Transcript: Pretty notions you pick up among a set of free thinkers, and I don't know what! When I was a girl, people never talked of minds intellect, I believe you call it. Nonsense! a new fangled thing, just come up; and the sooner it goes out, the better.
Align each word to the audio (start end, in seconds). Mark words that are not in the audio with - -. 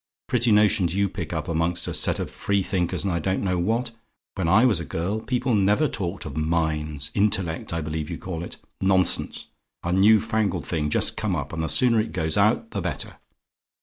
Pretty 0.27 0.51
notions 0.51 0.95
you 0.95 1.07
pick 1.07 1.31
up 1.31 1.47
among 1.47 1.73
a 1.73 1.93
set 1.93 2.17
of 2.17 2.31
free 2.31 2.63
thinkers, 2.63 3.03
and 3.03 3.13
I 3.13 3.19
don't 3.19 3.43
know 3.43 3.59
what! 3.59 3.91
When 4.33 4.47
I 4.47 4.65
was 4.65 4.79
a 4.79 4.83
girl, 4.83 5.19
people 5.19 5.53
never 5.53 5.87
talked 5.87 6.25
of 6.25 6.35
minds 6.35 7.11
intellect, 7.13 7.71
I 7.71 7.81
believe 7.81 8.09
you 8.09 8.17
call 8.17 8.43
it. 8.43 8.57
Nonsense! 8.81 9.45
a 9.83 9.91
new 9.93 10.19
fangled 10.19 10.65
thing, 10.65 10.89
just 10.89 11.15
come 11.17 11.35
up; 11.35 11.53
and 11.53 11.61
the 11.61 11.69
sooner 11.69 11.99
it 11.99 12.13
goes 12.13 12.35
out, 12.35 12.71
the 12.71 12.81
better. 12.81 13.19